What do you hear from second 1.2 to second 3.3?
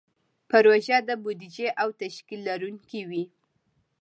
بودیجې او تشکیل لرونکې وي.